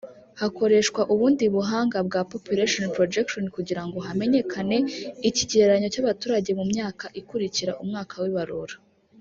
hakoreshwa 0.41 1.01
ubundi 1.13 1.43
buhanga 1.55 1.97
bwa 2.07 2.21
“Population 2.31 2.85
Projection” 2.95 3.45
kugira 3.55 3.81
ngo 3.87 3.97
hamenyekane 4.07 4.77
ikigereranyo 5.29 5.87
cy’abaturage 5.93 6.49
mu 6.59 6.65
myaka 6.71 7.05
ikurikira 7.19 7.71
umwaka 7.83 8.15
w’ibarura 8.23 8.75